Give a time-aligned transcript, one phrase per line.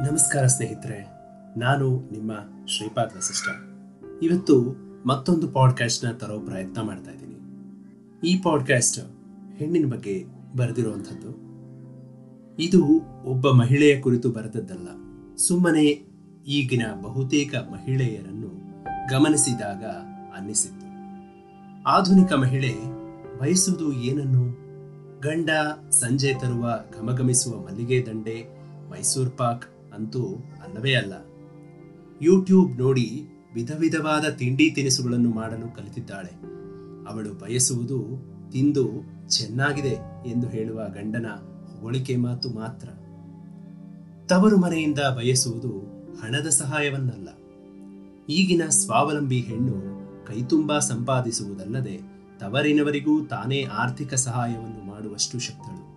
[0.00, 0.98] ನಮಸ್ಕಾರ ಸ್ನೇಹಿತರೆ,
[1.56, 2.32] ನಾನು ನಿಮ್ಮ
[2.66, 3.48] ಶ್ರೀಪಾದ್ ವಸಿಷ್ಠ.
[4.22, 4.76] ಇವತ್ತು
[5.06, 7.36] ಮತ್ತೊಂದು ಪಾಡ್ಕಾಸ್ಟ್ನ ತರೋ ಪ್ರಯತ್ನ ಮಾಡ್ತಾ ಇದ್ದೀನಿ.
[8.28, 8.98] ಈ ಪಾಡ್ಕಾಸ್ಟ್
[9.56, 10.24] ಹೆಣ್ಣಿನ ಬಗ್ಗೆ
[10.56, 11.30] ಬರೆದಿರುವಂಥದ್ದು.
[12.62, 12.82] ಇದು
[13.24, 14.88] ಒಬ್ಬ ಮಹಿಳೆಯ ಕುರಿತು ಬರೆದದ್ದಲ್ಲ,
[15.36, 15.84] ಸುಮ್ಮನೆ
[16.46, 18.50] ಈಗಿನ ಬಹುತೇಕ ಮಹಿಳೆಯರನ್ನು
[19.10, 19.84] ಗಮನಿಸಿದಾಗ
[20.38, 20.86] ಅನ್ನಿಸಿತ್ತು.
[21.88, 22.74] ಆಧುನಿಕ ಮಹಿಳೆ
[23.40, 24.44] ಬಯಸುವುದು ಏನನ್ನು?
[25.20, 25.50] ಗಂಡ
[25.90, 28.38] ಸಂಜೆ ತರುವ ಘಮಘಮಿಸುವ ಮಲ್ಲಿಗೆ ದಂಡೆ,
[28.90, 29.64] ಮೈಸೂರ್ ಪಾಕ್
[29.96, 30.24] ಅಂತೂ
[30.64, 31.12] ಅಲ್ಲವೇ ಅಲ್ಲ.
[32.22, 36.30] ಯೂಟ್ಯೂಬ್ ನೋಡಿ ವಿಧ ವಿಧವಾದ ತಿಂಡಿ ತಿನಿಸುಗಳನ್ನು ಮಾಡಲು ಕಲಿತಿದ್ದಾಳೆ.
[37.10, 38.04] ಅವಳು ಬಯಸುವುದು
[38.52, 38.88] ತಿಂದು
[39.28, 41.26] ಚೆನ್ನಾಗಿದೆ ಎಂದು ಹೇಳುವ ಗಂಡನ
[41.80, 42.88] ಹೊಗಳಿಕೆ ಮಾತು ಮಾತ್ರ.
[44.26, 45.70] ತವರು ಮನೆಯಿಂದ ಬಯಸುವುದು
[46.22, 47.28] ಹಣದ ಸಹಾಯವನ್ನಲ್ಲ.
[48.28, 49.74] ಈಗಿನ ಸ್ವಾವಲಂಬಿ ಹೆಣ್ಣು
[50.26, 52.00] ಕೈತುಂಬಾ ಸಂಪಾದಿಸುವುದಲ್ಲದೆ
[52.40, 55.96] ತವರಿನವರಿಗೂ ತಾನೇ ಆರ್ಥಿಕ ಸಹಾಯವನ್ನು ಮಾಡುವಷ್ಟು ಶಕ್ತಳು.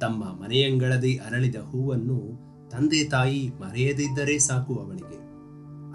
[0.00, 5.16] ತಮ್ಮ ಮನೆಯಂಗಳದಿ ಅರಳಿದ ಹೂವನ್ನು ತಂದೆ ತಾಯಿ ಮರೆಯದಿದ್ದರೆ ಸಾಕು ಅವಳಿಗೆ.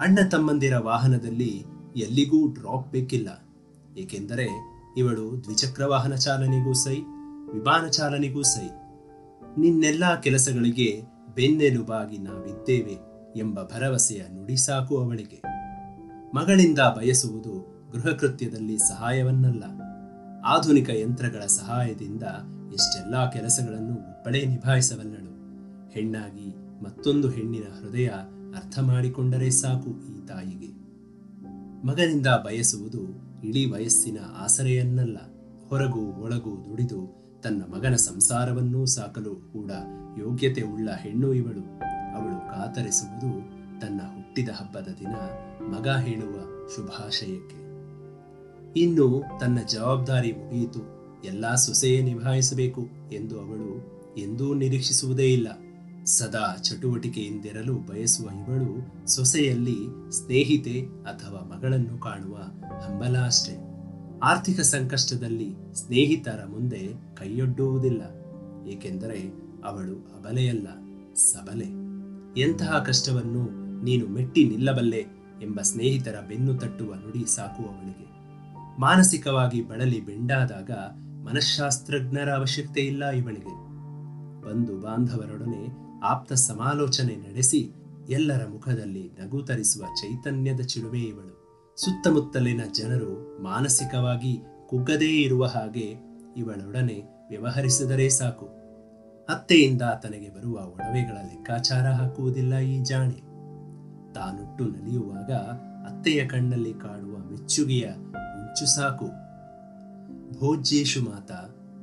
[0.02, 1.64] ಅಣ್ಣ ತಮ್ಮಂದಿರ ವಾಹನದಲ್ಲಿ
[1.96, 3.44] ಎಲ್ಲಿಗೂ ಡ್ರಾಪ್ ಬೇಕಿಲ್ಲ.
[3.98, 4.46] ಏಕೆಂದರೆ
[4.96, 6.94] ಇವಳು ದ್ವಿಚಕ್ರ ವಾಹನ ಚಾಲನೆಗೂ ಸೈ,
[7.52, 8.68] ವಿಮಾನ ಚಾಲನೆಗೂ ಸೈ.
[9.58, 11.02] ನಿನ್ನೆಲ್ಲ ಕೆಲಸಗಳಿಗೆ
[11.34, 12.96] ಬೆನ್ನೆಲುಬಾಗಿ ನಾವಿದ್ದೇವೆ
[13.38, 15.42] ಎಂಬ ಭರವಸೆಯ ನುಡಿ ಸಾಕು ಅವಳಿಗೆ.
[16.34, 19.64] ಮಗಳಿಂದ ಬಯಸುವುದು ಗೃಹ ಕೃತ್ಯದಲ್ಲಿ ಸಹಾಯವನ್ನಲ್ಲ.
[20.46, 22.22] ಆಧುನಿಕ ಯಂತ್ರಗಳ ಸಹಾಯದಿಂದ
[22.72, 25.36] ಎಷ್ಟೆಲ್ಲಾ ಕೆಲಸಗಳನ್ನು ಒಬ್ಬಳೇ ನಿಭಾಯಿಸಬಲ್ಲಳು.
[25.90, 28.06] ಹೆಣ್ಣಾಗಿ ಮತ್ತೊಂದು ಹೆಣ್ಣಿನ ಹೃದಯ
[28.56, 30.66] ಅರ್ಥ ಮಾಡಿಕೊಂಡರೆ ಸಾಕು ಈ ತಾಯಿಗೆ.
[31.86, 35.16] ಮಗನಿಂದ ಬಯಸುವುದು ಇಡೀ ವಯಸ್ಸಿನ ಆಸರೆಯನ್ನಲ್ಲ,
[35.68, 39.70] ಹೊರಗು ಒಳಗು ದುಡಿದು ತನ್ನ ಮಗನ ಸಂಸಾರವನ್ನೂ ಸಾಕಲು ಕೂಡ
[40.18, 41.60] ಯೋಗ್ಯತೆ ಉಳ್ಳ ಹೆಣ್ಣು ಇವಳು.
[42.16, 43.30] ಅವಳು ಕಾತರಿಸುವುದು
[43.80, 45.12] ತನ್ನ ಹುಟ್ಟಿದ ಹಬ್ಬದ ದಿನ
[45.66, 47.66] ಮಗ ಹೇಳುವ ಶುಭಾಶಯಕ್ಕೆ.
[48.80, 50.80] ಇನ್ನು ತನ್ನ ಜವಾಬ್ದಾರಿ ಮುಗಿಯಿತು,
[51.24, 55.48] ಎಲ್ಲಾ ಸೊಸೆಯೇ ನಿಭಾಯಿಸಬೇಕು ಎಂದು ಅವಳು ಎಂದೂ ನಿರೀಕ್ಷಿಸುವುದೇ ಇಲ್ಲ.
[56.06, 59.76] ಸದಾ ಚಟುವಟಿಕೆಯಿಂದಿರಲು ಬಯಸುವ ಇವಳು ಸೊಸೆಯಲ್ಲಿ
[60.10, 62.36] ಸ್ನೇಹಿತೆ ಅಥವಾ ಮಗಳನ್ನು ಕಾಣುವ
[62.80, 63.56] ಹಂಬಲ ಅಷ್ಟೇ
[64.22, 68.02] ಆರ್ಥಿಕ ಸಂಕಷ್ಟದಲ್ಲಿ ಸ್ನೇಹಿತರ ಮುಂದೆ ಕೈಯೊಡ್ಡುವುದಿಲ್ಲ,
[68.68, 69.18] ಏಕೆಂದರೆ
[69.64, 70.68] ಅವಳು ಅಬಲೆಯಲ್ಲ,
[71.14, 71.68] ಸಬಲೆ.
[72.40, 73.44] ಎಂತಹ ಕಷ್ಟವನ್ನು
[73.84, 75.04] ನೀನು ಮೆಟ್ಟಿ ನಿಲ್ಲಬಲ್ಲೆ
[75.42, 78.06] ಎಂಬ ಸ್ನೇಹಿತರ ಬೆನ್ನು ತಟ್ಟುವ ನುಡಿ ಸಾಕು ಅವಳಿಗೆ.
[78.80, 80.70] ಮಾನಸಿಕವಾಗಿ ಬಳಲಿ ಬೆಂಡಾದಾಗ
[81.24, 83.66] ಮನಃಶಾಸ್ತ್ರಜ್ಞರ ಅವಶ್ಯಕತೆ ಇಲ್ಲ ಇವಳಿಗೆ.
[84.42, 87.70] ಬಂಧು ಬಾಂಧವರೊಡನೆ ಆಪ್ತ ಸಮಾಲೋಚನೆ ನಡೆಸಿ
[88.08, 91.36] ಎಲ್ಲರ ಮುಖದಲ್ಲಿ ನಗು ತರಿಸುವ ಚೈತನ್ಯದ ಚಿಲುಮೆ ಇವಳು.
[91.76, 95.94] ಸುತ್ತಮುತ್ತಲಿನ ಜನರು ಮಾನಸಿಕವಾಗಿ ಕುಗ್ಗದೇ ಇರುವ ಹಾಗೆ
[96.36, 98.46] ಇವಳೊಡನೆ ವ್ಯವಹರಿಸಿದರೆ ಸಾಕು.
[99.28, 103.20] ಅತ್ತೆಯಿಂದ ತನಗೆ ಬರುವ ಒಡವೆಗಳ ಲೆಕ್ಕಾಚಾರ ಹಾಕುವುದಿಲ್ಲ ಈ ಜಾಣೆ.
[104.12, 105.32] ತಾನುಟ್ಟು ನಲಿಯುವಾಗ
[105.86, 109.06] ಅತ್ತೆಯ ಕಣ್ಣಲ್ಲಿ ಕಾಡುವ ಮೆಚ್ಚುಗೆಯ ಮಿಂಚು ಸಾಕು.
[110.38, 111.40] ಭೋಜ್ಯೇಶು ಮಾತಾ,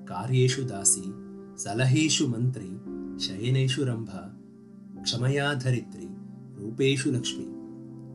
[0.07, 1.03] ಕಾರ್ಯೇಶು ದಾಸಿ,
[1.63, 4.09] ಸಲಹೇಶು ಮಂತ್ರಿ ಶಯನೇಶು ರಂಭ
[5.01, 6.05] ಕ್ಷಮಯಾಧರಿತ್ರಿ,
[6.61, 7.53] ರೂಪೇಶು ಲಕ್ಷ್ಮಿ,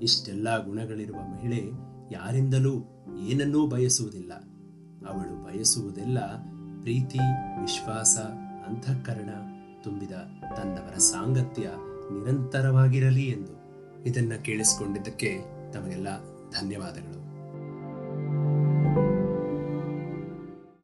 [0.04, 1.70] ಇಷ್ಟೆಲ್ಲ ಗುಣಗಳಿರುವ ಮಹಿಳೆ
[2.12, 4.32] ಯಾರಿಂದಲೂ ಏನನ್ನೂ ಬಯಸುವುದಿಲ್ಲ.
[5.08, 6.18] ಅವಳು ಬಯಸುವುದೆಲ್ಲ
[6.80, 7.18] ಪ್ರೀತಿ,
[7.60, 8.18] ವಿಶ್ವಾಸ,
[8.68, 9.28] ಅಂತಃಕರಣ
[9.82, 10.10] ತುಂಬಿದ
[10.56, 11.62] ತನ್ನವರ ಸಾಂಗತ್ಯ
[12.12, 13.58] ನಿರಂತರವಾಗಿರಲಿ ಎಂದು
[14.04, 15.38] ಇದನ್ನ ಕೇಳಿಸಿಕೊಂಡಿದ್ದಕ್ಕೆ
[15.72, 16.08] ತಮಗೆಲ್ಲ
[16.50, 17.27] ಧನ್ಯವಾದಗಳು.